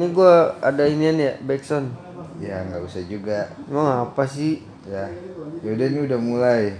Ini 0.00 0.16
gua 0.16 0.56
ada 0.64 0.88
inian 0.88 1.20
ya, 1.20 1.36
backsound. 1.44 1.92
Ya 2.40 2.64
nggak 2.64 2.88
usah 2.88 3.04
juga. 3.04 3.52
Emang 3.68 4.08
apa 4.08 4.24
sih? 4.24 4.64
Ya, 4.88 5.12
yaudah 5.60 5.92
ini 5.92 6.08
udah 6.08 6.16
mulai. 6.16 6.72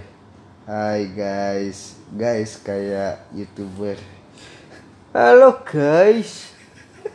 Hai 0.65 1.05
guys, 1.13 2.01
guys 2.09 2.57
kayak 2.57 3.21
youtuber. 3.29 3.93
Halo 5.13 5.61
guys, 5.61 6.49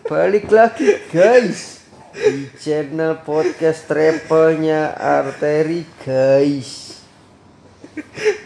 balik 0.07 0.47
lagi 0.47 0.95
guys 1.11 1.83
di 2.15 2.55
channel 2.55 3.19
podcast 3.27 3.91
travelnya 3.91 4.95
Arteri 4.95 5.83
guys. 6.07 7.03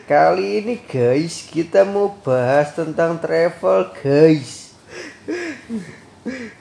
Kali 0.08 0.64
ini 0.64 0.80
guys 0.80 1.44
kita 1.44 1.84
mau 1.84 2.08
bahas 2.24 2.72
tentang 2.72 3.20
travel 3.20 3.92
guys. 4.00 4.72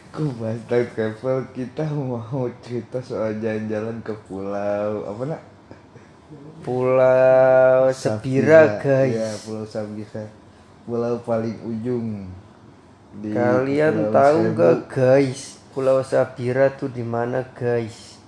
Bahas 0.09 0.57
tentang 0.65 0.89
travel 0.97 1.37
kita 1.53 1.85
mau 1.93 2.49
cerita 2.65 2.97
soal 2.97 3.37
jalan-jalan 3.37 4.01
ke 4.01 4.13
pulau 4.25 5.05
apa 5.05 5.21
nak? 5.29 5.41
Pulau 6.65 7.93
Sepira 7.93 8.81
guys. 8.81 9.13
Ya 9.13 9.29
Pulau 9.45 9.65
Sabira. 9.69 10.25
Pulau 10.89 11.21
paling 11.21 11.61
ujung. 11.61 12.25
di 13.09 13.33
Kalian 13.33 14.09
Pulau 14.09 14.13
tahu 14.13 14.39
Seribu. 14.41 14.57
gak 14.57 14.77
guys, 14.93 15.39
Pulau 15.73 15.97
Sabira 16.05 16.67
tuh 16.73 16.89
di 16.93 17.01
mana 17.01 17.41
guys? 17.57 18.21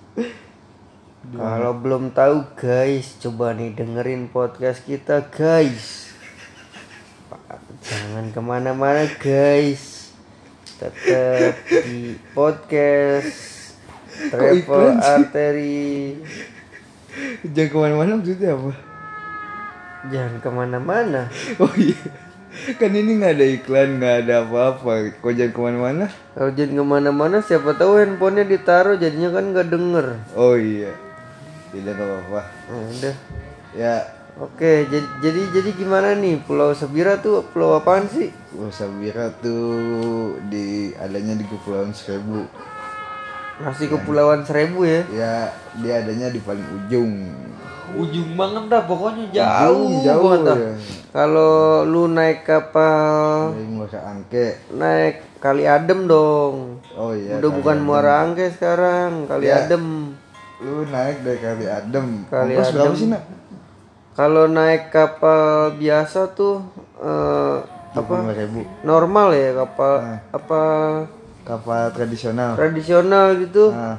Kalau 1.22 1.78
belum 1.78 2.10
tahu 2.10 2.58
guys, 2.58 3.18
coba 3.22 3.54
nih 3.54 3.78
dengerin 3.78 4.26
podcast 4.30 4.82
kita 4.82 5.30
guys. 5.30 6.10
Jangan 7.82 8.34
ke 8.34 8.40
mana-mana 8.42 9.06
guys, 9.22 9.91
tetap 10.82 11.54
di 11.86 12.18
podcast 12.34 13.30
Travel? 14.34 14.98
Arteri. 14.98 16.18
Jangan 17.46 17.70
ke 17.70 17.76
mana-mana 17.78 18.10
maksudnya 18.18 18.50
apa? 18.56 18.72
Jangan 20.10 20.34
ke 20.42 20.50
mana-mana. 20.50 21.22
Oh 21.62 21.70
iya. 21.78 22.02
Kan 22.76 22.92
ini 22.92 23.16
nggak 23.16 23.34
ada 23.38 23.46
iklan, 23.48 23.88
nggak 24.02 24.16
ada 24.26 24.34
apa-apa. 24.44 25.16
Kok 25.22 25.32
jangan 25.32 25.52
ke 25.54 25.60
mana-mana? 25.62 26.04
Kalau 26.36 26.50
jangan 26.52 26.74
ke 26.74 26.84
mana-mana, 26.84 27.36
siapa 27.40 27.70
tahu 27.78 27.96
handphonenya 27.96 28.44
ditaruh 28.44 28.96
jadinya 28.98 29.30
kan 29.32 29.44
nggak 29.54 29.68
denger. 29.70 30.06
Oh 30.36 30.58
iya. 30.58 30.92
Tidak 31.72 31.94
apa-apa. 31.96 32.40
Nah, 32.68 32.84
udah. 32.92 33.14
Ya, 33.72 33.94
Oke, 34.32 34.88
jadi 34.88 35.04
jadi 35.20 35.40
jadi 35.52 35.70
gimana 35.76 36.16
nih 36.16 36.40
Pulau 36.40 36.72
Sabira 36.72 37.20
tuh 37.20 37.44
pulau 37.52 37.76
apaan 37.76 38.08
sih? 38.08 38.32
Pulau 38.48 38.72
Sabira 38.72 39.28
tuh 39.38 40.40
di 40.48 40.96
adanya 40.96 41.36
di 41.36 41.44
Kepulauan 41.44 41.92
Seribu. 41.92 42.48
Masih 43.62 43.92
kepulauan 43.92 44.42
seribu 44.42 44.82
ya? 44.82 45.06
Ya, 45.12 45.34
dia 45.78 46.02
adanya 46.02 46.32
di 46.32 46.40
paling 46.40 46.64
ujung. 46.72 47.30
Ujung 47.94 48.34
banget 48.34 48.64
dah, 48.66 48.82
pokoknya 48.88 49.28
jauh, 49.30 50.02
jauh 50.02 50.24
banget 50.32 50.40
dah. 50.48 50.56
ya. 50.58 50.72
Kalau 51.12 51.52
lu 51.84 52.08
naik 52.08 52.42
kapal, 52.42 53.52
Muara 53.54 54.00
Angke. 54.08 54.56
naik 54.72 55.38
Kali 55.38 55.68
Adem 55.68 56.08
dong. 56.08 56.80
Oh 56.96 57.12
iya. 57.12 57.36
Udah 57.38 57.50
bukan 57.52 57.76
Adem. 57.78 57.86
Muara 57.86 58.12
Angke 58.24 58.48
sekarang, 58.50 59.28
Kali 59.28 59.46
Ya. 59.46 59.62
Adem. 59.62 60.16
Lu 60.58 60.88
naik 60.88 61.20
dari 61.20 61.38
Kali 61.38 61.66
Adem. 61.68 62.06
Kali 62.26 62.56
Ongkos 62.56 62.70
berapa 62.72 62.88
Adem. 62.88 62.98
sih, 62.98 63.08
Nak? 63.12 63.22
Kalau 64.12 64.44
naik 64.44 64.88
kapal 64.88 65.72
biasa 65.72 66.30
tuh 66.30 66.60
eh, 66.96 67.56
apa? 67.92 68.14
ribu. 68.30 68.60
Normal 68.82 69.32
ya 69.32 69.50
kapal 69.56 69.94
Nah. 69.98 70.18
apa 70.30 70.60
Kapal 71.42 71.90
tradisional. 71.90 72.54
tradisional 72.54 73.34
gitu. 73.36 73.72
Nah, 73.72 73.98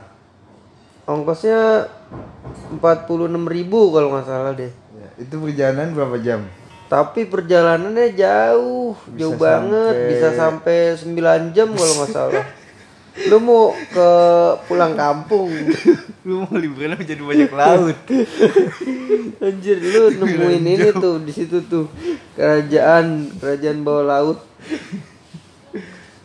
Ongkosnya 1.03 1.91
46.000 2.71 3.35
kalau 3.89 4.07
nggak 4.09 4.23
salah 4.23 4.53
deh. 4.53 4.71
ya, 4.93 5.07
itu 5.17 5.35
perjalanan 5.35 5.91
berapa 5.91 6.15
jam? 6.17 6.39
Tapi 6.85 7.25
perjalanannya 7.25 8.13
jauh, 8.13 8.93
jauh 9.11 9.35
banget, 9.35 9.91
sampai- 9.91 10.07
bisa 10.07 10.27
sampai 10.31 10.77
9 10.95 11.51
jam 11.51 11.67
kalau 11.69 11.93
nggak 11.97 12.11
salah. 12.11 12.43
Lu 13.13 13.37
mau 13.37 13.69
ke 13.93 14.09
pulang 14.65 14.97
kampung. 14.97 15.53
Lu 16.27 16.47
mau 16.47 16.55
liburan 16.57 16.97
jadi 16.97 17.21
banyak 17.21 17.51
laut. 17.53 17.99
Anjir, 19.43 19.75
lu 19.75 20.07
nemuin 20.23 20.63
ini 20.63 20.89
tuh 20.95 21.19
di 21.19 21.35
situ 21.35 21.59
tuh. 21.67 21.91
Kerajaan, 22.39 23.27
kerajaan 23.37 23.83
bawah 23.83 24.05
laut. 24.07 24.39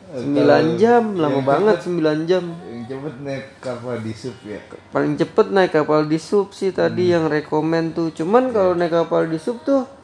9 0.09 0.81
jam, 0.81 1.19
lama 1.19 1.43
banget 1.43 1.83
9 1.85 2.31
jam. 2.31 2.47
Yang 2.47 2.95
cepet 2.95 3.15
naik 3.21 3.45
kapal 3.61 3.97
di 4.01 4.13
sup 4.15 4.37
ya. 4.47 4.59
Paling 4.95 5.15
cepet 5.19 5.47
naik 5.53 5.71
kapal 5.75 6.01
di 6.07 6.19
sub 6.23 6.55
sih 6.55 6.71
tadi 6.71 7.13
yang 7.13 7.29
rekomen 7.29 7.93
tuh. 7.93 8.15
Cuman 8.15 8.55
kalau 8.55 8.73
naik 8.79 8.95
kapal 8.95 9.29
di 9.29 9.37
sub 9.37 9.61
tuh 9.67 9.98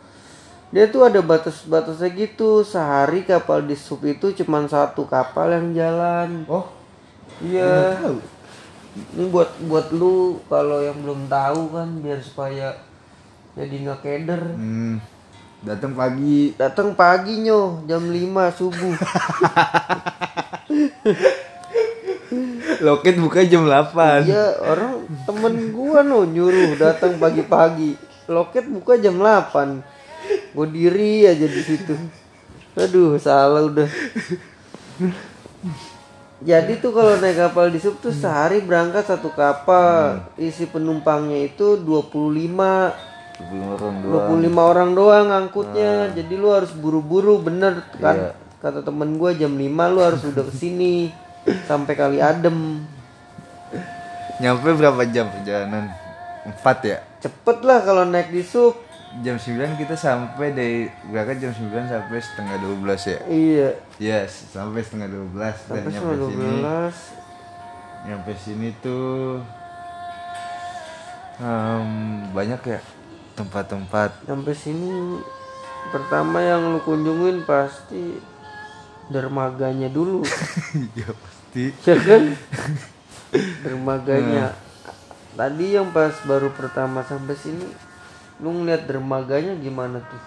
dia 0.74 0.90
tuh 0.90 1.06
ada 1.06 1.22
batas-batasnya 1.22 2.10
gitu. 2.18 2.66
Sehari 2.66 3.22
kapal 3.22 3.62
di 3.62 3.78
sub 3.78 4.02
itu 4.02 4.34
cuman 4.34 4.66
satu 4.66 5.06
kapal 5.06 5.54
yang 5.54 5.70
jalan. 5.70 6.42
Oh, 6.50 6.66
Iya. 7.38 7.98
Ini 8.94 9.26
buat 9.26 9.58
buat 9.66 9.90
lu 9.90 10.38
kalau 10.46 10.78
yang 10.78 11.02
belum 11.02 11.26
tahu 11.26 11.74
kan 11.74 11.98
biar 11.98 12.22
supaya 12.22 12.78
jadi 13.58 13.74
nggak 13.86 14.00
keder. 14.02 14.42
Hmm, 14.54 15.02
datang 15.66 15.98
pagi. 15.98 16.54
Datang 16.54 16.94
pagi 16.94 17.42
nyo 17.42 17.82
jam 17.90 18.06
5 18.06 18.54
subuh. 18.54 18.94
Loket 22.86 23.18
buka 23.18 23.42
jam 23.46 23.66
8. 23.66 24.26
Iya, 24.26 24.62
orang 24.62 25.06
temen 25.26 25.54
gua 25.74 26.06
no 26.06 26.22
nyuruh 26.22 26.78
datang 26.78 27.18
pagi-pagi. 27.18 27.98
Loket 28.30 28.66
buka 28.70 28.94
jam 28.98 29.18
8. 29.18 29.93
Gua 30.54 30.70
diri 30.70 31.26
aja 31.26 31.50
di 31.50 31.62
situ. 31.66 31.98
Aduh, 32.78 33.18
salah 33.18 33.66
udah. 33.66 33.90
Jadi 36.44 36.78
tuh 36.78 36.94
kalau 36.94 37.18
naik 37.18 37.40
kapal 37.40 37.74
di 37.74 37.82
sub 37.82 37.98
tuh 37.98 38.14
sehari 38.14 38.62
berangkat 38.62 39.02
satu 39.02 39.34
kapal. 39.34 40.22
Isi 40.38 40.70
penumpangnya 40.70 41.50
itu 41.50 41.80
25 41.82 42.14
Belum 43.34 43.74
orang 43.74 43.94
doang. 43.98 44.30
25 44.30 44.70
orang 44.70 44.90
doang 44.94 45.24
ngangkutnya. 45.32 45.92
Jadi 46.14 46.34
lu 46.38 46.54
harus 46.54 46.70
buru-buru 46.70 47.42
bener 47.42 47.82
kan. 47.98 48.38
Kata 48.62 48.84
temen 48.84 49.18
gua 49.18 49.34
jam 49.34 49.50
5 49.50 49.64
lu 49.90 50.00
harus 50.04 50.22
udah 50.22 50.44
ke 50.46 50.54
sini 50.54 51.10
sampai 51.66 51.98
kali 51.98 52.18
adem. 52.22 52.84
Nyampe 54.38 54.70
berapa 54.76 55.02
jam 55.10 55.32
perjalanan? 55.32 55.90
4 56.46 56.62
ya? 56.84 56.98
Cepet 57.24 57.58
lah 57.64 57.80
kalau 57.82 58.04
naik 58.04 58.30
di 58.30 58.44
sub. 58.44 58.83
Jam 59.22 59.38
9 59.38 59.78
kita 59.78 59.94
sampai 59.94 60.50
dari 60.50 60.90
berangkat 61.06 61.38
jam 61.38 61.52
9 61.54 61.70
sampai 61.86 62.18
setengah 62.18 62.56
12 62.58 62.82
ya? 63.14 63.18
Iya. 63.30 63.70
Yes, 64.02 64.50
sampai 64.50 64.82
setengah 64.82 65.06
12 65.06 65.30
dan 65.38 65.54
Sampai 65.54 65.78
nyampe 65.94 66.14
setengah 66.18 66.30
sini. 66.34 66.50
12. 66.58 68.08
Nyampe 68.10 68.32
sini 68.34 68.68
tuh 68.82 69.38
em, 71.38 71.90
banyak 72.34 72.60
ya 72.66 72.80
tempat-tempat. 73.38 74.10
Sampai 74.26 74.54
sini 74.58 75.22
pertama 75.94 76.42
yang 76.42 76.74
lu 76.74 76.82
kunjungin 76.82 77.46
pasti 77.46 78.18
dermaganya 79.14 79.94
dulu. 79.94 80.26
ya 80.98 81.10
pasti. 81.14 81.70
ya 81.86 81.96
kan? 82.02 82.22
Dermaganya. 83.62 84.58
Tadi 85.38 85.66
yang 85.70 85.94
pas 85.94 86.14
baru 86.26 86.50
pertama 86.50 87.06
sampai 87.06 87.38
sini 87.38 87.93
lu 88.38 88.50
ngeliat 88.52 88.84
dermaganya 88.84 89.54
gimana 89.56 89.98
tuh? 90.00 90.22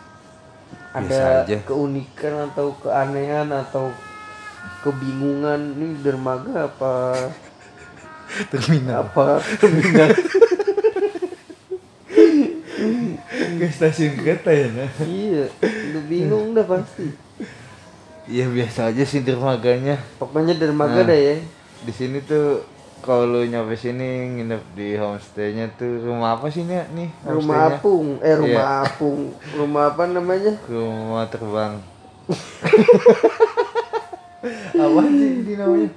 Ada 0.91 1.43
aja. 1.45 1.57
keunikan 1.63 2.47
atau 2.47 2.73
keanehan 2.77 3.47
atau 3.49 3.91
kebingungan 4.81 5.73
ini 5.73 5.99
dermaga 5.99 6.67
apa 6.67 6.93
Terminal. 8.51 9.07
apa 9.07 9.39
terminal 9.55 10.09
Ke 13.57 13.65
stasiun 13.69 14.13
kereta 14.15 14.53
ya, 14.53 14.67
nah. 14.69 14.89
iya 15.01 15.49
lu 15.89 15.99
bingung 16.05 16.53
dah 16.53 16.61
pasti 16.63 17.09
Iya 18.27 18.45
biasa 18.45 18.91
aja 18.91 19.01
sih 19.01 19.23
dermaganya. 19.23 19.97
pokoknya 20.17 20.53
dermaga 20.53 21.01
dah 21.01 21.15
ya 21.15 21.39
Di 21.81 21.91
sini 21.91 22.19
tuh 22.21 22.61
kalau 22.99 23.23
lu 23.25 23.41
nyampe 23.43 23.73
sini 23.73 24.07
nginep 24.35 24.63
di 24.73 24.93
homestaynya 24.93 25.71
tuh 25.73 26.03
rumah 26.03 26.35
apa 26.35 26.47
sih 26.47 26.61
nih? 26.61 26.83
nih 26.91 27.09
rumah 27.23 27.71
apung 27.71 28.19
eh 28.19 28.33
rumah 28.33 28.63
Iya. 28.63 28.83
apung 28.83 29.19
rumah 29.53 29.83
apa 29.87 30.03
namanya 30.05 30.53
Rumah 30.63 31.25
terbang. 31.27 31.73
apa 34.77 35.01
sih 35.09 35.31
di 35.41 35.53
namanya? 35.55 35.89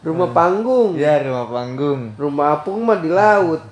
rumah 0.00 0.28
panggung 0.30 0.90
Ya 0.94 1.16
rumah 1.20 1.46
panggung. 1.48 2.00
rumah 2.14 2.46
apung 2.54 2.78
mah 2.82 2.98
di 2.98 3.08
laut 3.08 3.62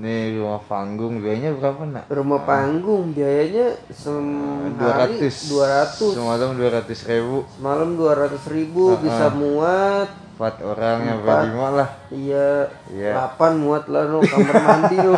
nih 0.00 0.40
rumah 0.40 0.62
panggung 0.64 1.20
biayanya 1.20 1.52
berapa 1.60 1.82
nak? 1.84 2.04
Rumah 2.08 2.40
panggung 2.48 3.12
biayanya 3.12 3.76
sehari 3.92 5.20
200 5.20 5.28
200 5.28 6.16
semalam 6.16 6.50
200 6.56 7.10
ribu. 7.12 7.36
Semalam 7.52 7.88
200 8.00 8.54
ribu 8.56 8.96
bisa 8.96 9.28
muat. 9.36 10.08
Empat 10.40 10.56
orang 10.64 10.98
ya 11.04 11.14
Empat. 11.20 11.40
lima 11.52 11.68
lah. 11.76 11.88
Iya. 12.08 12.50
Iya. 12.88 13.12
8 13.36 13.60
muat 13.60 13.84
lah 13.92 14.08
no 14.08 14.24
kamar 14.24 14.56
mandi 14.56 14.96
no 14.96 15.14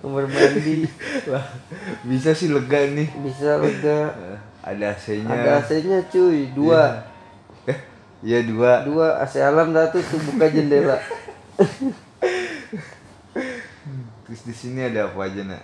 kamar 0.00 0.24
mandi. 0.24 0.76
Wah, 1.28 1.44
bisa 2.08 2.32
sih 2.32 2.48
lega 2.48 2.88
nih. 2.88 3.08
Bisa 3.20 3.60
lega. 3.60 4.00
Eh, 4.16 4.38
ada 4.64 4.96
AC-nya. 4.96 5.28
Ada 5.28 5.50
AC-nya 5.60 5.98
cuy. 6.08 6.48
Dua. 6.56 7.04
Iya 8.24 8.40
dua. 8.48 8.80
Dua. 8.88 9.20
AC 9.20 9.36
alam 9.36 9.76
dah 9.76 9.92
tuh 9.92 10.00
tuh 10.00 10.16
buka 10.24 10.48
jendela 10.48 10.96
terus 14.34 14.50
di 14.50 14.54
sini 14.66 14.82
ada 14.82 15.06
apa 15.06 15.30
aja 15.30 15.46
nak? 15.46 15.62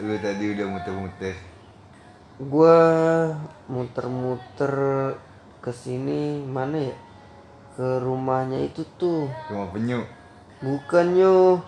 Lu 0.00 0.16
tadi 0.16 0.56
udah 0.56 0.66
muter-muter. 0.72 1.36
Gua 2.40 2.78
muter-muter 3.68 4.72
ke 5.60 5.68
sini 5.68 6.40
mana 6.48 6.80
ya? 6.80 6.96
Ke 7.76 8.00
rumahnya 8.00 8.64
itu 8.64 8.88
tuh. 8.96 9.28
Rumah 9.52 9.68
penyu. 9.76 10.00
Bukan 10.64 11.06
yo 11.12 11.60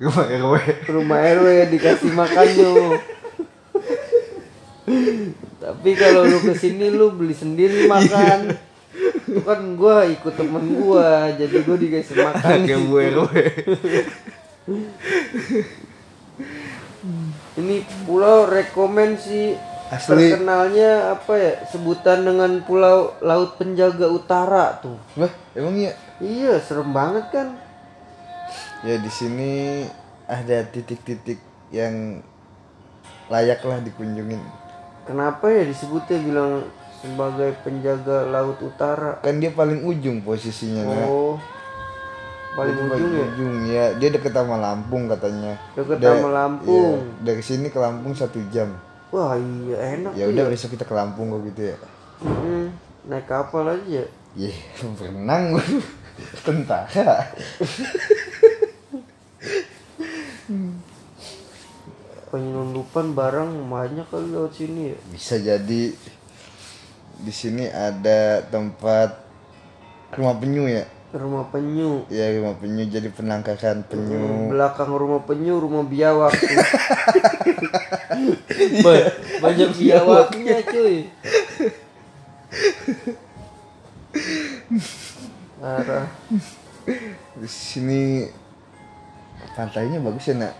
rumah 0.00 0.28
RW 0.28 0.52
rumah 0.92 1.20
RW 1.20 1.72
dikasih 1.72 2.12
makan 2.12 2.48
yo 2.52 3.00
tapi 5.56 5.96
kalau 5.96 6.28
lu 6.28 6.36
ke 6.44 6.52
sini 6.52 6.92
lu 6.92 7.16
beli 7.16 7.32
sendiri 7.32 7.84
makan. 7.84 8.60
Itu 9.28 9.40
kan 9.44 9.60
gua 9.76 10.08
ikut 10.08 10.40
temen 10.40 10.80
gua 10.80 11.28
jadi 11.36 11.56
gua 11.68 11.76
dikasih 11.76 12.16
makan. 12.16 12.64
Kayak 12.64 12.80
bu 12.88 12.96
RW 12.96 13.28
ini 17.56 17.86
pulau 18.02 18.50
rekomen 18.50 19.14
sih. 19.18 19.54
Asli. 19.86 20.34
terkenalnya 20.34 21.14
apa 21.14 21.32
ya? 21.38 21.52
Sebutan 21.70 22.26
dengan 22.26 22.58
pulau 22.66 23.14
laut 23.22 23.54
penjaga 23.54 24.10
utara 24.10 24.82
tuh. 24.82 24.98
Wah, 25.14 25.30
emang 25.54 25.78
iya? 25.78 25.94
Iya 26.18 26.58
serem 26.58 26.90
banget 26.90 27.30
kan? 27.30 27.54
Ya 28.82 28.98
di 28.98 29.06
sini 29.06 29.86
ada 30.26 30.66
titik-titik 30.66 31.38
yang 31.70 32.18
layak 33.30 33.62
lah 33.62 33.78
dikunjungin. 33.78 34.42
Kenapa 35.06 35.46
ya 35.54 35.62
disebutnya 35.62 36.18
bilang 36.18 36.66
sebagai 36.98 37.54
penjaga 37.62 38.26
laut 38.26 38.58
utara? 38.58 39.22
Kan 39.22 39.38
dia 39.38 39.54
paling 39.54 39.86
ujung 39.86 40.26
posisinya 40.26 40.82
oh 41.06 41.38
paling 42.56 42.72
Itu 42.72 42.82
ujung 42.88 43.12
ya? 43.12 43.24
ujung 43.28 43.54
ya. 43.66 43.84
Dia 43.94 44.08
deket 44.10 44.32
sama 44.32 44.56
Lampung 44.56 45.06
katanya. 45.06 45.52
Deket 45.72 45.96
Da- 45.98 46.16
sama 46.16 46.28
Lampung. 46.32 46.72
iya, 46.72 46.90
dari 47.22 47.42
sini 47.42 47.68
ke 47.68 47.76
Lampung 47.76 48.12
satu 48.12 48.40
jam. 48.48 48.72
Wah 49.08 49.36
iya 49.36 49.76
enak 49.94 50.12
ya 50.12 50.26
udah 50.26 50.44
besok 50.48 50.72
kita 50.72 50.82
ke 50.82 50.92
Lampung 50.92 51.30
kok 51.30 51.44
gitu 51.46 51.70
ya. 51.70 51.76
Mm, 52.18 52.72
naik 53.06 53.26
kapal 53.26 53.68
aja 53.68 54.02
Iya, 54.32 54.56
berenang. 54.96 55.54
Gua. 55.54 55.64
tentara. 56.44 57.28
penyelundupan 62.26 63.14
barang 63.14 63.50
banyak 63.64 64.06
kali 64.08 64.26
lewat 64.28 64.52
sini 64.54 64.82
ya? 64.92 64.96
Bisa 65.08 65.34
jadi 65.38 65.82
di 67.16 67.32
sini 67.32 67.64
ada 67.66 68.44
tempat 68.44 69.16
rumah 70.12 70.36
penyu 70.36 70.66
ya. 70.66 70.84
Rumah 71.08 71.46
penyu 71.48 72.02
Ya 72.08 72.28
rumah 72.34 72.56
penyu 72.56 72.82
jadi 72.84 73.08
penangkaran 73.08 73.86
penyu. 73.86 74.50
belakang 74.50 74.90
rumah 74.90 75.22
penyu 75.22 75.56
rumah 75.56 75.82
biawak 75.82 76.32
tuh. 76.32 76.48
Ba- 78.84 79.12
banyak 79.40 79.70
biawaknya 79.72 80.56
cuy 80.64 81.06
Parah. 85.56 86.06
Di 87.36 87.48
sini 87.48 88.26
pantainya 89.54 89.98
bagus 89.98 90.26
ya 90.26 90.34
nak. 90.36 90.54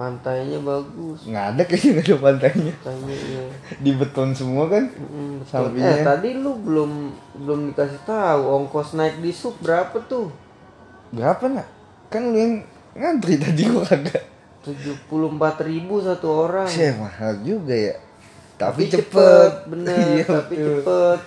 Pantainya 0.00 0.56
bagus 0.58 1.20
Nggak 1.22 1.44
ada 1.46 1.62
kayaknya 1.62 1.90
nggak 1.92 2.06
ada 2.06 2.16
pantainya. 2.18 2.72
pantainya 2.78 3.16
iya. 3.22 3.44
Di 3.76 3.90
beton 3.92 4.30
semua 4.32 4.64
kan. 4.66 4.88
Mm. 4.88 5.44
Sampingnya. 5.44 5.92
eh 5.92 6.00
tadi 6.02 6.30
lu 6.34 6.56
belum 6.58 6.90
belum 7.36 7.60
dikasih 7.68 8.00
tahu 8.02 8.40
ongkos 8.58 8.96
naik 8.96 9.20
di 9.20 9.28
sub 9.30 9.52
berapa 9.58 10.00
tuh 10.02 10.32
Berapa 11.10 11.44
nak? 11.46 11.68
Kan 12.08 12.32
lu 12.32 12.38
yang 12.38 12.54
ngantri 12.92 13.36
tadi 13.36 13.62
gua 13.68 13.84
kagak. 13.84 14.24
tujuh 14.60 14.96
puluh 15.04 15.28
empat 15.28 15.60
ribu 15.62 16.00
satu 16.00 16.44
orang 16.44 16.64
Sih 16.66 16.92
mahal 16.92 17.36
juga 17.40 17.72
ya. 17.72 17.96
Tapi, 18.54 18.86
cepet, 18.86 19.04
cepet. 19.08 19.52
bener 19.66 19.96
Iya, 20.14 20.24
tapi 20.24 20.54
betul. 20.54 20.80
cepet 20.80 21.18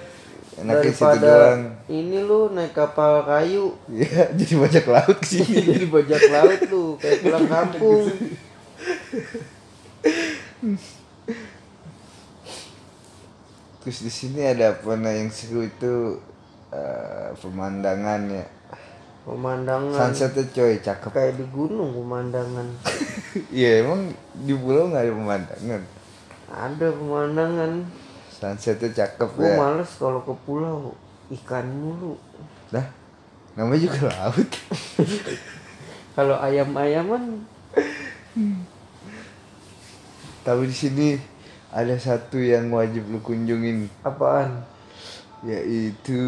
Enaknya 0.53 0.85
situ 0.87 1.01
daripada 1.01 1.25
doang. 1.25 1.61
ini 1.89 2.17
lu 2.19 2.39
naik 2.49 2.71
kapal 2.71 3.13
kayu 3.23 3.73
Iya, 3.87 4.29
jadi 4.31 4.53
bajak 4.55 4.85
laut 4.87 5.17
sini. 5.23 5.61
jadi 5.63 5.85
bajak 5.87 6.21
laut 6.27 6.61
lu 6.67 6.85
kayak 6.95 7.17
pulang 7.19 7.47
kampung 7.47 8.05
Terus 13.79 13.97
di 13.99 14.11
sini 14.11 14.39
ada 14.41 14.71
apa 14.71 14.95
nah 14.95 15.11
yang 15.11 15.27
seru 15.27 15.61
itu 15.61 16.15
eh, 16.69 17.29
pemandangannya. 17.35 18.47
pemandangan 19.23 19.95
Sunsetnya 20.11 20.43
coy, 20.49 20.75
cakep. 20.77 21.09
kayak 21.09 21.33
di 21.35 21.45
gunung 21.47 21.91
pemandangan 21.93 22.67
Iya, 23.55 23.81
emang 23.81 24.11
di 24.35 24.51
pulau 24.51 24.87
nggak 24.89 24.99
ada 25.01 25.13
pemandangan. 25.13 25.81
ada 26.49 26.87
pemandangan 26.91 27.71
Sunsetnya 28.29 28.91
cakep 28.93 29.29
gue 29.33 29.47
ya. 29.47 29.55
males 29.57 29.91
kalau 29.93 30.19
ke 30.21 30.33
pulau 30.43 30.91
ikan 31.33 31.63
mulu 31.65 32.19
Dah, 32.67 32.83
namanya 33.55 33.79
juga 33.81 34.11
laut. 34.11 34.49
kalau 36.15 36.35
ayam-ayaman 36.37 37.47
Tapi 40.43 40.63
di 40.65 40.75
sini 40.75 41.07
ada 41.69 41.95
satu 41.95 42.37
yang 42.37 42.69
wajib 42.69 43.07
lu 43.07 43.17
kunjungin, 43.17 43.87
apaan 44.01 44.61
yaitu 45.41 46.19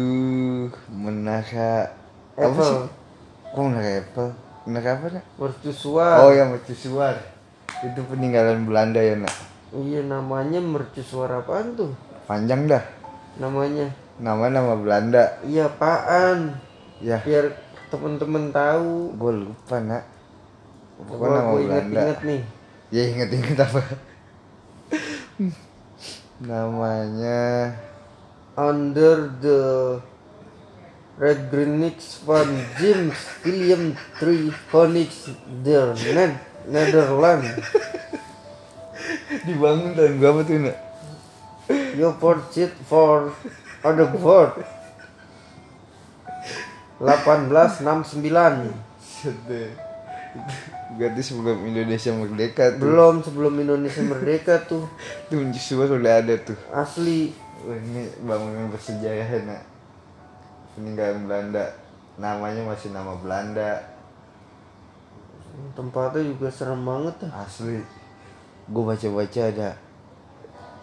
menara 0.90 1.92
apa 2.34 2.42
Apple. 2.42 2.64
sih? 2.64 2.84
Kok 3.46 3.62
menara 3.62 3.90
Apple? 3.98 4.30
Menara 4.64 4.88
apa 4.92 5.06
nak? 5.10 5.24
mercusuar 5.36 6.16
Oh 6.18 6.30
ya 6.30 6.44
mercusuar. 6.44 7.14
Itu 7.78 8.00
peninggalan 8.04 8.64
Belanda 8.64 8.98
ya 8.98 9.14
nak. 9.14 9.32
iya 9.74 10.00
namanya 10.02 10.58
mercusuar 10.58 11.28
apaan 11.36 11.76
tuh 11.76 11.92
Panjang 12.24 12.64
dah. 12.66 12.80
namanya 13.36 13.92
Nama 14.16 14.48
nama 14.50 14.72
Belanda. 14.74 15.36
iya 15.42 15.68
apaan 15.68 16.56
Ya, 16.96 17.20
biar 17.20 17.52
temen-temen 17.86 18.48
tahu 18.50 19.12
gue 19.12 19.32
lupa 19.38 19.76
nak. 19.78 20.08
Pokoknya 20.98 21.28
nama 21.36 21.50
gue 21.50 21.60
Belanda. 21.60 21.76
inget-inget 21.76 22.20
nih 22.24 22.42
Ya 22.88 23.02
inget-inget 23.06 23.58
apa? 23.60 23.80
Namanya 26.36 27.72
under 28.60 29.32
the 29.40 29.60
Red 31.16 31.48
Greenwich 31.48 32.20
van 32.28 32.60
James 32.76 33.16
William 33.40 33.96
III 34.20 34.52
Honix 34.68 35.32
der 35.64 35.96
Ned 35.96 36.36
Netherlands 36.68 37.56
dibangun 39.48 39.96
tahun 39.96 40.20
berapa 40.20 40.40
tuh 40.44 40.60
nak? 40.60 40.76
Your 41.96 42.12
portrait 42.20 42.76
for 42.84 43.32
other 43.80 44.04
board 44.12 44.60
1869 47.00 48.76
Sedih. 49.00 49.85
Berarti 50.96 51.20
sebelum 51.20 51.66
Indonesia 51.66 52.10
merdeka 52.14 52.72
tuh. 52.76 52.86
belum 52.88 53.14
sebelum 53.20 53.52
Indonesia 53.60 54.00
merdeka 54.00 54.64
tuh 54.64 54.88
Tuh 55.28 55.36
mercusuar 55.36 55.90
udah 55.92 56.14
ada 56.24 56.34
tuh. 56.40 56.56
asli 56.72 57.32
Wah, 57.66 57.74
ini 57.74 58.06
bangunan 58.22 58.70
bersejarah 58.70 59.42
nak. 59.48 59.62
Peninggalan 60.76 61.24
Belanda. 61.26 61.66
Namanya 62.20 62.62
masih 62.62 62.94
nama 62.94 63.16
Belanda. 63.18 63.80
tempatnya 65.72 66.20
juga 66.20 66.52
serem 66.52 66.84
banget 66.84 67.26
tuh 67.26 67.30
Asli. 67.32 67.80
Gue 68.68 68.82
baca-baca 68.84 69.40
ada 69.40 69.70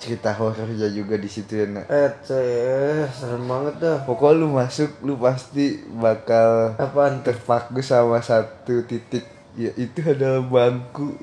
cerita 0.02 0.36
horornya 0.36 0.90
juga 0.92 1.16
di 1.16 1.30
situ 1.32 1.64
ya 1.64 1.66
nak. 1.70 1.86
eh 1.88 2.12
ceh, 2.26 3.08
serem 3.08 3.48
banget 3.48 3.80
dah 3.80 3.98
Pokoknya 4.04 4.44
lu 4.44 4.48
masuk, 4.52 4.92
lu 5.06 5.16
pasti 5.16 5.80
bakal 5.96 6.76
apaan 6.76 7.24
tuh 7.24 7.32
terpaku 7.32 7.80
sama 7.80 8.20
satu 8.20 8.84
titik. 8.84 9.24
Ya 9.54 9.70
itu 9.78 10.02
adalah 10.02 10.42
bangku 10.42 11.14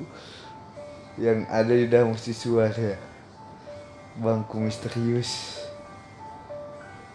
yang 1.18 1.44
ada 1.50 1.74
di 1.74 1.90
dalam 1.90 2.14
mercusuar 2.14 2.70
ya. 2.70 2.96
Bangku 4.18 4.62
misterius. 4.62 5.62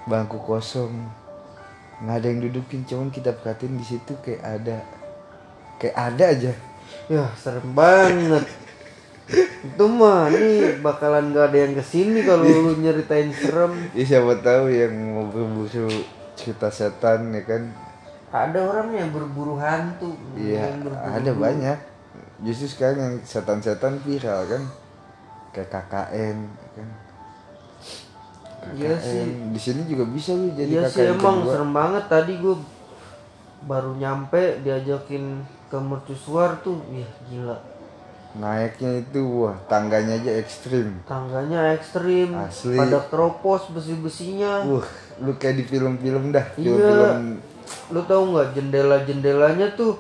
Bangku 0.06 0.38
kosong. 0.44 0.92
Nggak 2.04 2.16
ada 2.20 2.28
yang 2.28 2.40
dudukin, 2.44 2.84
cuman 2.84 3.08
kita 3.08 3.32
perhatiin 3.32 3.80
di 3.80 3.86
situ 3.88 4.20
kayak 4.20 4.44
ada 4.44 4.84
kayak 5.80 5.96
ada 5.96 6.26
aja 6.32 6.54
Ya 7.06 7.30
serem 7.38 7.70
banget. 7.78 8.46
Itu 9.66 9.86
mah 9.90 10.30
nih 10.30 10.82
bakalan 10.82 11.34
gak 11.34 11.50
ada 11.54 11.58
yang 11.66 11.74
ke 11.74 11.84
sini 11.86 12.22
kalau 12.22 12.46
lu 12.46 12.78
nyeritain 12.78 13.30
serem. 13.34 13.74
ya 13.98 14.04
siapa 14.06 14.38
tahu 14.42 14.70
yang 14.70 14.94
mau 14.94 15.26
berburu 15.30 15.90
cerita 16.38 16.70
setan 16.70 17.34
ya 17.34 17.42
kan 17.42 17.74
Ada 18.36 18.60
orang 18.60 18.92
yang 18.92 19.10
berburu 19.10 19.56
hantu. 19.56 20.12
iya 20.36 20.76
ada 20.92 21.32
banyak 21.32 21.80
justru 22.38 22.68
sekarang 22.68 23.00
yang 23.00 23.16
setan-setan 23.24 23.96
viral 24.00 24.44
kan 24.44 24.64
kayak 25.50 25.72
KKN 25.72 26.38
kan 26.74 26.90
Iya 28.68 28.98
sih. 28.98 29.24
Di 29.54 29.60
sini 29.62 29.86
juga 29.86 30.04
bisa 30.06 30.34
lu 30.34 30.50
jadi 30.52 30.68
Iya 30.76 30.90
sih 30.90 31.00
KKN 31.00 31.16
emang 31.16 31.38
kedua. 31.40 31.52
serem 31.54 31.72
banget 31.72 32.04
tadi 32.06 32.34
gue 32.36 32.56
baru 33.64 33.92
nyampe 33.94 34.42
diajakin 34.62 35.24
ke 35.66 35.78
mercusuar 35.80 36.60
tuh, 36.60 36.78
ya 36.92 37.08
gila. 37.26 37.58
naiknya 38.36 39.00
itu 39.00 39.22
wah 39.24 39.56
tangganya 39.66 40.20
aja 40.20 40.28
ekstrim 40.36 41.00
Tangganya 41.08 41.72
ekstrim, 41.72 42.36
Asli. 42.36 42.76
pada 42.76 43.00
keropos 43.02 43.72
besi-besinya. 43.72 44.60
Wah, 44.68 44.84
lu 45.18 45.32
kayak 45.34 45.56
di 45.56 45.64
film-film 45.64 46.30
dah, 46.30 46.44
Iya. 46.54 46.68
film-film 46.68 47.40
Lu 47.90 48.02
tahu 48.04 48.34
nggak 48.34 48.54
jendela-jendelanya 48.54 49.74
tuh 49.74 49.98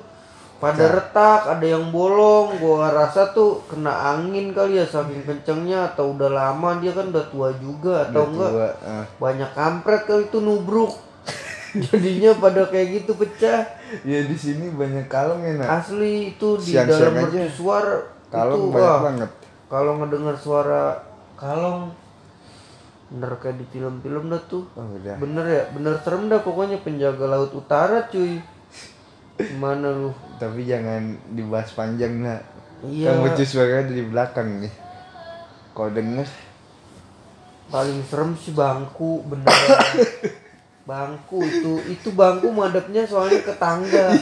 pada 0.56 0.88
retak, 0.88 1.52
ada 1.52 1.66
yang 1.68 1.92
bolong. 1.92 2.58
Gua 2.58 2.88
rasa 2.90 3.30
tuh 3.30 3.62
kena 3.68 3.92
angin 4.16 4.50
kali 4.50 4.80
ya 4.80 4.86
saking 4.86 5.22
kencengnya 5.22 5.92
atau 5.92 6.16
udah 6.16 6.32
lama 6.32 6.80
dia 6.80 6.96
kan 6.96 7.12
udah 7.12 7.26
tua 7.28 7.52
juga 7.60 8.08
atau 8.08 8.24
enggak 8.32 8.52
tua. 8.52 8.70
eh. 8.72 9.06
banyak 9.20 9.52
kampret 9.52 10.02
kali 10.06 10.24
itu 10.26 10.40
nubruk. 10.40 10.96
Jadinya 11.92 12.32
pada 12.40 12.66
kayak 12.66 13.04
gitu 13.04 13.14
pecah. 13.14 13.68
Ya 14.02 14.24
di 14.24 14.34
sini 14.34 14.72
banyak 14.72 15.06
kalong 15.06 15.44
ya 15.44 15.60
nak. 15.60 15.84
Asli 15.84 16.34
itu 16.34 16.56
di 16.56 16.72
Siang-siang 16.72 16.88
dalam 16.88 17.14
aja. 17.14 17.22
mercusuar 17.28 17.86
Kalong 18.26 18.58
itu 18.58 18.68
banyak 18.72 18.82
wah, 18.82 19.00
banget. 19.04 19.30
kalau 19.68 19.92
ngedengar 20.00 20.36
suara 20.36 20.84
kalong 21.36 21.92
bener 23.16 23.32
kayak 23.40 23.56
di 23.56 23.66
film-film 23.72 24.28
dah 24.28 24.44
tuh 24.44 24.68
Oh 24.76 24.84
udah. 24.84 25.16
bener 25.16 25.46
ya 25.48 25.64
bener 25.72 25.96
serem 26.04 26.28
dah 26.28 26.44
pokoknya 26.44 26.84
penjaga 26.84 27.26
laut 27.32 27.56
utara 27.56 28.12
cuy 28.12 28.44
gimana 29.40 29.88
lu 29.92 30.12
Tapi 30.36 30.68
jangan 30.68 31.16
dibahas 31.32 31.72
panjang 31.72 32.20
nak. 32.20 32.44
Iya. 32.84 33.16
Kan 33.16 33.24
mercu 33.24 33.44
suara 33.48 33.88
di 33.88 34.04
belakang 34.04 34.60
nih. 34.60 34.74
Kau 35.72 35.88
denger? 35.88 36.28
paling 37.66 38.00
serem 38.06 38.38
sih 38.38 38.54
bangku 38.54 39.26
bener 39.26 39.50
bangku 40.90 41.42
itu 41.42 41.82
itu 41.90 42.14
bangku 42.14 42.54
madepnya 42.54 43.10
soalnya 43.10 43.42
ke 43.42 43.54
tangga 43.58 44.14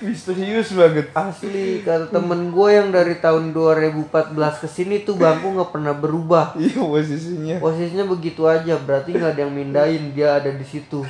Misterius 0.00 0.72
banget. 0.72 1.12
asli 1.12 1.80
kata 1.80 2.08
temen 2.08 2.48
gue 2.48 2.68
yang 2.70 2.88
dari 2.88 3.16
tahun 3.16 3.52
2014 3.52 4.32
ke 4.62 4.68
sini 4.68 5.02
tuh 5.02 5.14
bangku 5.14 5.50
nggak 5.50 5.70
pernah 5.70 5.92
berubah 5.92 6.56
Iya 6.60 6.80
posisinya. 6.80 7.56
posisinya 7.58 8.06
begitu 8.06 8.44
aja 8.44 8.76
berarti 8.76 9.12
nggak 9.12 9.32
ada 9.32 9.42
yang 9.42 9.52
mindahin 9.52 10.10
dia 10.10 10.36
ada 10.36 10.48
di 10.48 10.62
situ 10.62 11.04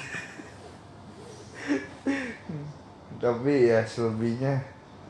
Tapi 3.16 3.52
ya 3.66 3.81
selebihnya 3.81 4.61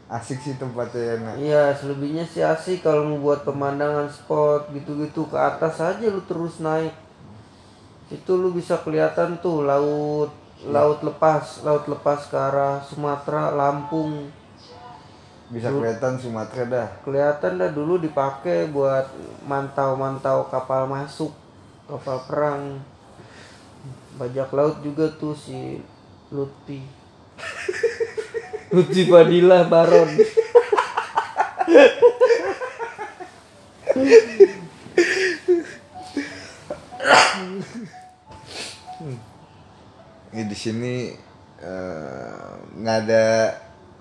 asik 0.07 0.39
sih 0.39 0.55
tempatnya 0.55 1.01
ya 1.03 1.15
nak. 1.19 1.35
iya 1.35 1.63
selebihnya 1.73 2.23
sih 2.23 2.45
asik 2.45 2.85
kalau 2.85 3.09
mau 3.09 3.19
buat 3.25 3.43
pemandangan 3.43 4.07
spot 4.07 4.71
gitu-gitu 4.71 5.27
ke 5.27 5.35
atas 5.35 5.81
aja 5.81 6.07
lu 6.07 6.21
terus 6.23 6.61
naik 6.61 6.93
itu 8.07 8.31
lu 8.31 8.53
bisa 8.53 8.79
kelihatan 8.79 9.41
tuh 9.41 9.65
laut 9.65 10.31
laut 10.63 11.03
lepas 11.03 11.61
laut 11.67 11.85
lepas 11.91 12.31
ke 12.31 12.37
arah 12.39 12.79
Sumatera 12.87 13.51
Lampung. 13.51 14.31
Bisa 15.51 15.69
kelihatan 15.69 16.17
Sumatera 16.17 16.65
dah. 16.65 16.89
kelihatan 17.05 17.61
dah 17.61 17.71
dulu 17.71 18.01
dipakai 18.01 18.71
buat 18.73 19.11
mantau-mantau 19.45 20.49
kapal 20.49 20.89
masuk 20.89 21.35
kapal 21.91 22.23
perang. 22.25 22.63
Bajak 24.15 24.55
laut 24.55 24.79
juga 24.81 25.11
tuh 25.19 25.35
si 25.35 25.83
Lutfi. 26.31 26.81
Lutfi 28.75 29.07
Fadilah 29.07 29.67
Baron 29.71 30.11
sini 40.65 41.13
eh, 41.61 42.49
nggak 42.81 42.99
ada 43.05 43.25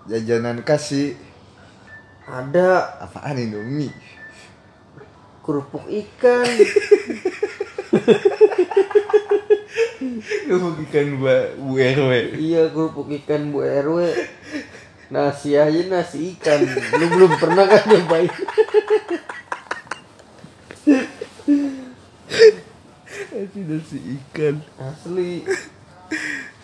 jajanan 0.07 0.63
kasih 0.63 1.19
ada. 2.23 2.99
Apaan 3.03 3.35
Indomie 3.35 3.91
kerupuk 5.43 5.83
ikan. 5.91 6.47
Kerupuk 10.23 10.79
ikan 10.87 11.19
bu, 11.19 11.27
bu 11.59 11.73
RW 11.79 12.11
iya 12.39 12.71
kerupuk 12.71 13.11
ikan 13.11 13.51
Bu 13.51 13.59
RW 13.63 14.07
nasi 15.11 15.59
aja 15.59 15.81
nasi 15.91 16.35
ikan. 16.35 16.63
Lu 16.95 17.05
belum 17.11 17.31
pernah 17.35 17.67
kan 17.67 17.83
nyobain? 17.91 18.31
Itu 23.35 23.59
nasi 23.67 23.99
ikan. 23.99 24.63
Asli 24.79 25.43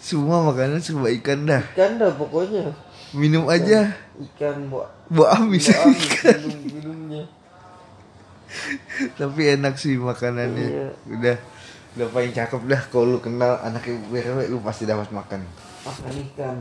Semua 0.09 0.41
makanan 0.41 0.81
serba 0.81 1.05
ikan 1.21 1.45
dah. 1.45 1.61
Ikan 1.77 2.01
dah 2.01 2.09
pokoknya. 2.17 2.73
Minum 3.13 3.45
aja. 3.45 3.93
Ikan 4.17 4.65
bu 4.65 4.81
Bu 5.05 5.21
habis 5.21 5.69
habis 5.69 6.09
minum 6.25 6.57
minumnya 6.65 7.23
Tapi 9.21 9.53
enak 9.53 9.77
sih 9.77 10.01
makanannya. 10.01 10.65
Iya. 10.65 10.87
Udah 11.13 11.37
Udah 11.93 12.07
paling 12.09 12.33
cakep 12.33 12.61
dah 12.65 12.81
Kalau 12.89 13.05
lu 13.05 13.17
kenal 13.21 13.61
anak 13.61 13.85
ibu 13.85 14.09
RW 14.09 14.49
Lu 14.49 14.57
pasti 14.65 14.89
dapat 14.89 15.13
makan. 15.13 15.45
Makan 15.85 16.13
ikan. 16.33 16.57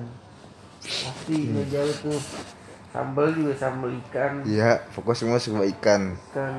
Pasti 0.84 1.48
nggak 1.48 1.66
jauh 1.72 1.94
tuh. 2.04 2.20
Sambal 2.92 3.32
juga 3.32 3.56
sambal 3.56 3.96
ikan. 4.08 4.44
Iya 4.44 4.76
Pokoknya 4.92 5.16
semua 5.24 5.40
serba 5.40 5.64
ikan. 5.64 6.20
Ikan. 6.36 6.54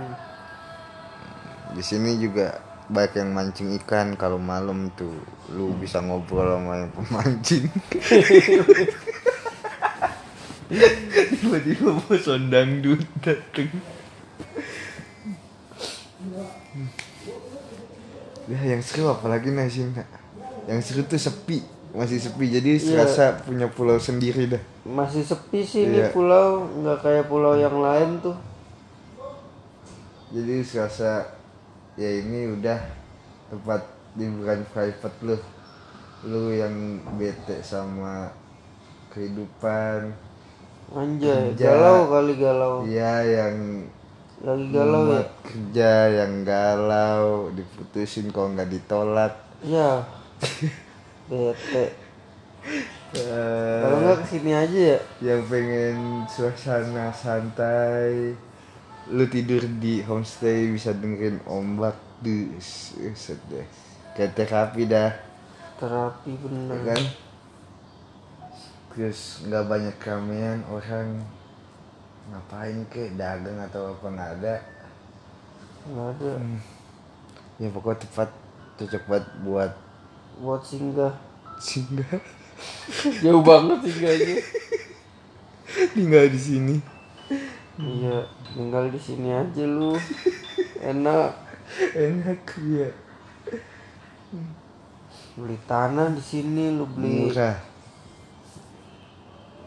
Di 1.77 1.86
sini 1.86 2.17
juga 2.17 2.58
banyak 2.89 3.22
yang 3.22 3.29
mancing 3.38 3.69
ikan 3.81 4.17
kalau 4.17 4.41
malam 4.41 4.89
tuh 4.98 5.13
lu 5.53 5.77
bisa 5.77 6.01
ngobrol 6.01 6.58
sama 6.58 6.81
yang 6.81 6.91
pemancing. 6.91 7.65
Tiba-tiba 11.29 11.89
bos 11.98 12.22
sondang 12.22 12.81
dut 12.81 13.01
dateng. 13.22 13.69
Ya 18.50 18.60
yang 18.65 18.81
seru 18.81 19.05
apalagi 19.10 19.53
nasi 19.53 19.86
nak 19.93 20.10
yang 20.65 20.81
seru 20.81 21.05
tuh 21.05 21.22
sepi. 21.22 21.62
Masih 21.89 22.22
sepi. 22.22 22.53
Jadi 22.53 22.77
serasa 22.77 23.41
punya 23.41 23.65
pulau 23.65 23.98
sendiri 23.98 24.46
dah. 24.46 24.62
Masih 24.86 25.25
sepi 25.25 25.65
sih 25.65 25.89
ini 25.89 26.05
Iya. 26.05 26.13
pulau. 26.13 26.65
Nggak 26.81 27.01
kayak 27.01 27.25
pulau 27.25 27.58
yang 27.58 27.81
lain 27.81 28.22
tuh. 28.22 28.38
Jadi 30.29 30.62
serasa 30.62 31.25
ya 31.96 32.10
ini 32.10 32.60
udah 32.60 32.79
tempat 33.50 33.81
liburan 34.13 34.62
private 34.69 35.17
lu. 35.24 35.38
Lu 36.27 36.51
yang 36.51 37.00
bete 37.15 37.63
sama 37.63 38.27
kehidupan. 39.10 40.12
Anjay 40.89 41.53
Kerja. 41.53 41.69
galau 41.69 42.10
kali 42.10 42.34
galau. 42.36 42.74
Iya 42.84 43.13
yang 43.24 43.55
lagi 44.39 44.72
galau 44.72 45.03
ya? 45.12 45.24
kerja 45.43 45.91
yang 46.24 46.34
galau 46.43 47.51
diputusin 47.53 48.31
kalau 48.34 48.51
nggak 48.58 48.72
ditolak. 48.74 49.34
Ya 49.63 50.03
bete. 51.29 51.86
Eh, 53.10 53.79
kalau 53.81 53.98
nggak 54.05 54.17
ke 54.22 54.25
sini 54.38 54.51
aja 54.53 54.79
ya? 54.93 55.00
yang 55.24 55.41
pengen 55.50 56.22
suasana 56.29 57.10
santai 57.10 58.36
lu 59.09 59.25
tidur 59.25 59.65
di 59.81 60.05
homestay 60.05 60.69
bisa 60.69 60.93
dengerin 60.93 61.41
ombak. 61.49 61.97
Dus 62.19 62.93
set 63.15 63.39
deh. 63.49 63.65
Kayak 64.13 64.35
terapi 64.35 64.83
dah. 64.85 65.11
Terapi 65.79 66.35
ya 66.35 66.39
bener 66.43 66.79
kan? 66.83 67.03
Terus 68.91 69.47
nggak 69.47 69.65
banyak 69.65 69.95
keramaian 69.97 70.59
orang 70.67 71.23
ngapain 72.29 72.83
ke 72.91 73.15
dagang 73.15 73.57
atau 73.63 73.95
apa 73.95 74.05
nggak 74.11 74.31
ada. 74.41 74.55
Nggak 75.87 76.07
ada. 76.19 76.31
Ya 77.57 77.67
pokoknya 77.71 78.03
tempat 78.03 78.29
cocok 78.77 79.03
buat 79.07 79.25
buat 79.41 79.71
buat 80.43 80.61
singgah. 80.61 81.15
Singgah? 81.57 82.19
Jauh 83.23 83.41
banget 83.41 83.79
singgahnya. 83.87 84.37
Tinggal 85.95 86.27
di 86.27 86.39
sini 86.39 86.98
iya 87.79 88.27
tinggal 88.51 88.91
di 88.91 89.00
sini 89.00 89.31
aja 89.31 89.63
lu. 89.63 89.95
Enak. 90.83 91.31
Enak 91.95 92.43
ya 92.67 92.89
beli 95.39 95.55
tanah 95.63 96.12
di 96.12 96.19
sini 96.19 96.75
lu 96.75 96.83
beli 96.83 97.31
murah. 97.31 97.55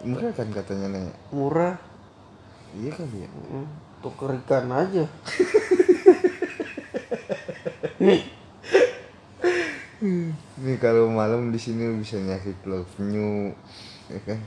Murah 0.05 0.31
kan 0.37 0.53
katanya 0.53 0.93
nanya 0.93 1.15
murah. 1.33 1.81
Iya 2.77 2.93
kali 2.93 3.25
ya. 3.25 3.29
Hmm, 3.33 3.69
tuker 4.05 4.37
ikan 4.45 4.69
aja. 4.69 5.05
Nih 10.63 10.77
kalau 10.83 11.09
malam 11.09 11.55
di 11.55 11.59
sini 11.59 11.87
bisa 11.97 12.19
nyari 12.19 12.53
telur 12.63 12.83
penyu, 12.99 13.55
ya 14.11 14.19
kan? 14.27 14.41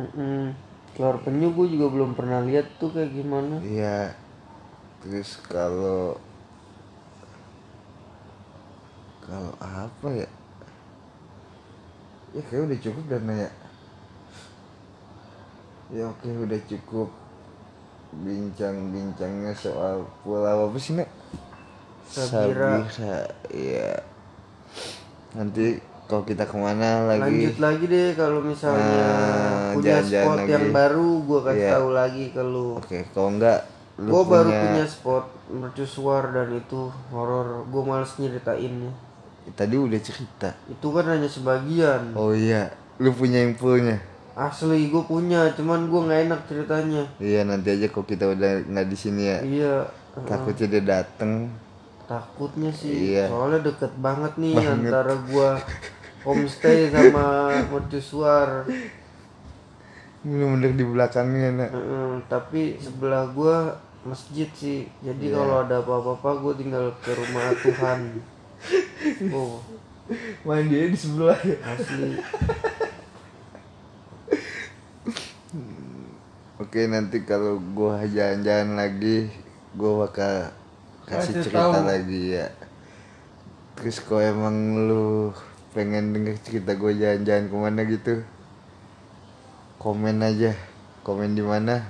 Mm-mm. 0.00 0.56
Telur 0.92 1.16
penyu 1.24 1.48
gue 1.56 1.66
juga 1.72 1.86
belum 1.88 2.12
pernah 2.12 2.44
lihat 2.44 2.68
tuh 2.76 2.92
kayak 2.92 3.12
gimana 3.16 3.56
Iya. 3.64 4.12
Terus 5.02 5.40
kalau 5.48 6.14
kalau 9.22 9.52
apa 9.58 10.08
ya? 10.12 10.28
Ya 12.32 12.42
kayak 12.46 12.62
udah 12.68 12.78
cukup 12.78 13.04
dan 13.08 13.24
ya. 13.28 13.50
Ya 15.92 16.04
oke 16.08 16.28
udah 16.28 16.60
cukup 16.68 17.08
bincang-bincangnya 18.12 19.52
soal 19.56 20.04
pulau 20.22 20.68
apa 20.68 20.76
sih 20.76 20.96
nak? 20.96 21.08
Sabira. 22.06 22.84
Sabira, 22.92 23.24
iya. 23.48 23.96
Nanti 25.32 25.80
kalau 26.06 26.22
kita 26.28 26.44
ke 26.44 26.56
mana 26.60 27.08
lagi? 27.08 27.24
lanjut 27.24 27.56
lagi 27.56 27.84
deh 27.88 28.12
kalau 28.12 28.44
misalnya 28.44 28.84
Nah, 28.84 29.51
punya 29.74 29.92
jalan-jalan 29.94 30.22
spot 30.22 30.36
lagi. 30.38 30.50
yang 30.50 30.66
baru 30.70 31.08
gue 31.20 31.40
kasih 31.42 31.58
Iya. 31.58 31.72
tahu 31.72 31.88
lagi 31.90 32.24
ke 32.28 32.42
lu 32.42 32.68
Oke, 32.74 32.98
kalau 33.10 33.28
enggak 33.30 33.58
lu 33.94 34.08
gue 34.08 34.22
baru 34.24 34.48
punya- 34.48 34.62
punya 34.64 34.84
spot 34.86 35.24
mercusuar 35.50 36.22
dan 36.28 36.48
itu 36.50 36.80
horor 37.08 37.46
gue 37.64 37.82
males 37.82 38.12
nyeritainnya 38.16 38.92
Tadi 39.52 39.74
udah 39.76 40.00
cerita. 40.00 40.48
itu 40.64 40.86
kan 40.88 41.04
hanya 41.08 41.26
sebagian 41.26 42.14
Oh 42.14 42.30
iya, 42.30 42.70
lu 42.96 43.10
punya 43.10 43.40
infonya. 43.40 43.98
asli 44.32 44.88
gue 44.88 45.02
punya 45.02 45.44
cuman 45.50 45.86
gue 45.86 46.00
nggak 46.02 46.20
enak 46.24 46.40
ceritanya 46.46 47.04
Iya 47.18 47.42
nanti 47.42 47.68
aja 47.70 47.86
kok 47.86 48.04
kita 48.04 48.24
udah 48.28 48.64
nggak 48.64 48.86
di 48.86 48.96
sini 48.96 49.22
ya. 49.26 49.38
iya 49.40 49.74
Takutnya 50.18 50.66
dia 50.70 50.82
dateng. 50.82 51.52
takutnya 52.02 52.68
sih 52.68 53.12
Iya. 53.12 53.24
soalnya 53.26 53.60
deket 53.62 53.92
banget 53.96 54.32
nih 54.36 54.52
antara 54.58 55.16
gua 55.26 55.56
homestay 56.22 56.86
sama 56.86 57.48
mercusuar 57.66 58.68
Bener-bener 60.22 60.72
di 60.72 60.84
belakangnya 60.84 61.48
nak. 61.52 61.70
Heeh, 61.70 62.10
tapi 62.26 62.60
sebelah 62.76 63.26
gua 63.28 63.74
masjid 64.02 64.50
sih 64.52 64.82
jadi 64.98 65.30
Iya. 65.30 65.34
kalau 65.34 65.56
ada 65.62 65.78
apa-apa 65.78 66.30
gua 66.38 66.52
tinggal 66.52 66.90
ke 66.98 67.14
rumah 67.14 67.54
Tuhan 67.54 68.00
oh 69.30 69.62
Main 70.42 70.66
dia 70.66 70.90
di 70.90 70.98
sebelah 70.98 71.38
ya. 71.38 71.54
asli 71.62 72.18
Oke 76.58 76.86
nanti 76.86 77.22
kalau 77.22 77.58
gua 77.74 78.02
jalan-jalan 78.04 78.74
lagi, 78.74 79.26
gua 79.74 80.06
bakal 80.06 80.50
kasih 81.04 81.34
Kasih 81.34 81.42
cerita 81.42 81.74
tahu. 81.74 81.86
lagi 81.86 82.22
ya. 82.32 82.46
Terus 83.74 83.96
kalau 84.00 84.22
emang 84.22 84.56
lu 84.86 85.06
pengen 85.70 86.10
denger 86.10 86.38
cerita 86.38 86.74
gua 86.74 86.90
jalan-jalan 86.90 87.46
ke 87.46 87.56
mana 87.56 87.80
gitu, 87.82 88.14
komen 89.82 90.22
aja. 90.22 90.54
Komen 91.02 91.34
di 91.34 91.42
mana? 91.42 91.82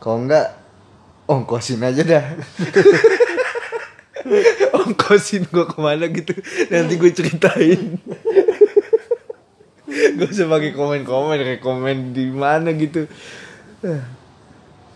Kalau 0.00 0.24
enggak, 0.24 0.56
ongkosin 1.28 1.84
aja 1.84 2.00
dah. 2.00 2.24
ongkosin 4.80 5.44
gua 5.52 5.68
ke 5.68 5.76
mana 5.76 6.08
gitu, 6.08 6.32
nanti 6.72 6.96
gue 6.96 7.12
ceritain. 7.12 7.92
Usah 10.22 10.48
pakai 10.48 10.72
komen-komen, 10.72 11.36
kayak 11.36 11.60
komen 11.60 12.16
di 12.16 12.32
mana 12.32 12.72
gitu. 12.72 13.04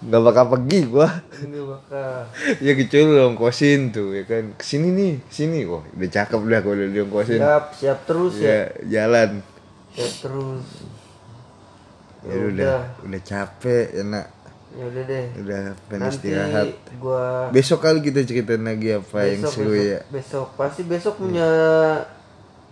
Gak 0.07 0.23
bakal 0.25 0.49
pergi 0.49 0.89
gua. 0.89 1.13
ini 1.45 1.61
bakal 1.61 2.33
ya 2.65 2.73
kecuali 2.73 3.05
lu 3.05 3.37
ongkosin 3.37 3.93
tuh 3.93 4.17
ya 4.17 4.25
kan. 4.25 4.57
Ke 4.57 4.65
sini 4.65 4.89
nih, 4.97 5.13
sini 5.29 5.69
kok. 5.69 5.85
Udah 5.93 6.09
cakep 6.09 6.41
dah 6.41 6.61
kalau 6.65 6.75
udah 6.81 6.89
diongkosin. 6.89 7.39
siap 7.39 7.65
siap 7.77 7.99
terus 8.09 8.41
ya 8.41 8.49
Ya, 8.49 8.61
jalan. 9.05 9.45
siap 9.93 10.13
terus 10.25 10.65
Ya 12.27 12.37
udah, 12.43 12.77
udah 13.01 13.21
capek 13.23 13.87
ya 13.93 14.03
nak. 14.05 14.27
ya 14.73 14.85
udah 14.85 15.03
deh 15.05 15.25
Udah 15.39 15.63
pengen 15.87 16.11
istirahat. 16.11 16.67
gua 16.97 17.49
Besok 17.49 17.81
kali 17.81 17.99
kita 18.01 18.21
ceritain 18.23 18.61
lagi 18.61 18.93
apa 18.93 19.19
yang 19.25 19.41
besok 19.41 19.53
seru 19.55 19.73
besok, 19.73 19.87
ya. 19.87 20.01
besok 20.11 20.47
pasti 20.55 20.83
besok 20.83 21.15
punya 21.17 21.49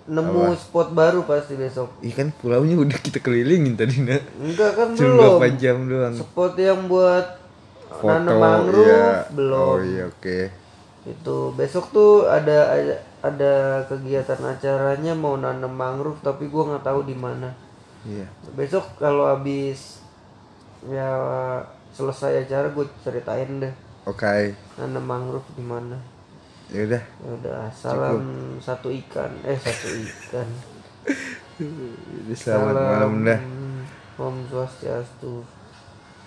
nemu 0.05 0.37
spot 0.55 0.93
baru 0.93 1.25
pasti 1.25 1.55
besok 1.55 1.89
Iya 1.99 2.13
kan 2.15 2.29
pulaunya 2.31 2.77
udah 2.77 2.99
kita 2.99 3.19
kelilingin 3.19 3.73
tadi 3.73 4.03
nak. 4.03 4.21
enggak 4.37 4.71
kan 4.75 4.89
Cuma 4.93 5.07
belum 5.09 5.33
berapa 5.33 5.49
jam 5.55 5.77
doang. 5.85 6.15
spot 6.15 6.53
yang 6.57 6.81
buat 6.85 7.27
Foto 7.87 8.11
nanam 8.11 8.37
mangrove 8.37 8.85
iya. 8.85 9.09
belum 9.31 9.55
Oh 9.57 9.79
iya 9.81 10.05
oke. 10.05 10.39
itu 11.05 11.37
besok 11.55 11.85
tuh 11.91 12.13
ada 12.27 12.59
ada, 12.71 12.95
ada 13.23 13.53
kegiatan 13.87 14.41
acaranya 14.43 15.13
mau 15.13 15.37
nanam 15.37 15.71
mangrove 15.71 16.19
tapi 16.19 16.49
gua 16.49 16.69
nggak 16.71 16.85
tahu 16.85 17.01
di 17.03 17.15
mana 17.15 17.53
Iya. 18.05 18.27
besok 18.53 18.85
kalau 18.97 19.25
habis 19.27 20.05
ya 20.85 21.09
selesai 21.91 22.45
acara 22.45 22.69
gue 22.69 22.85
ceritain 23.01 23.49
deh 23.59 23.75
Oke. 24.05 24.53
nanam 24.77 25.01
mangrove 25.01 25.49
di 25.53 25.65
mana 25.65 25.97
Ya 26.69 26.85
udah. 26.85 27.01
ya 27.01 27.31
udah 27.35 27.61
salam 27.71 28.21
satu 28.59 28.89
ikan 28.89 29.33
eh 29.43 29.57
satu 29.57 29.89
ikan 29.89 30.49
selamat 32.35 32.75
malam 32.75 33.13
dah. 33.23 33.41
Om 34.15 34.37
Swastiastu 34.47 35.43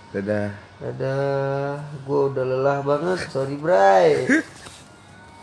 Dadah. 0.07 0.49
Dadah, 0.79 1.75
gue 2.05 2.19
udah 2.31 2.45
lelah 2.45 2.79
banget, 2.79 3.27
sorry 3.27 3.55
Bray 3.55 4.23